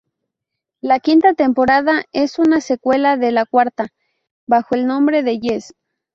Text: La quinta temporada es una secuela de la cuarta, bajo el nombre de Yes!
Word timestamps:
La 0.81 0.99
quinta 0.99 1.35
temporada 1.35 2.05
es 2.11 2.39
una 2.39 2.59
secuela 2.59 3.17
de 3.17 3.31
la 3.31 3.45
cuarta, 3.45 3.89
bajo 4.47 4.73
el 4.73 4.87
nombre 4.87 5.21
de 5.21 5.37
Yes! 5.37 5.75